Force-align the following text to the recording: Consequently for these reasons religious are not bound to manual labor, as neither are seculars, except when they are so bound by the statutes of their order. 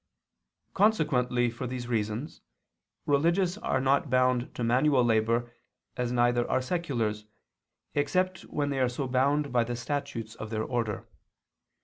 Consequently 0.73 1.51
for 1.51 1.67
these 1.67 1.87
reasons 1.87 2.41
religious 3.05 3.55
are 3.59 3.79
not 3.79 4.09
bound 4.09 4.51
to 4.55 4.63
manual 4.63 5.05
labor, 5.05 5.53
as 5.95 6.11
neither 6.11 6.49
are 6.49 6.59
seculars, 6.59 7.27
except 7.93 8.41
when 8.45 8.71
they 8.71 8.79
are 8.79 8.89
so 8.89 9.07
bound 9.07 9.53
by 9.53 9.63
the 9.63 9.75
statutes 9.75 10.33
of 10.33 10.49
their 10.49 10.63
order. 10.63 11.07